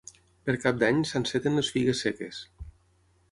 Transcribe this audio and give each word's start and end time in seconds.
Per 0.49 0.53
Cap 0.61 0.77
d'Any 0.83 1.03
s'enceten 1.09 1.61
les 1.61 1.71
figues 1.75 2.01
seques. 2.07 2.39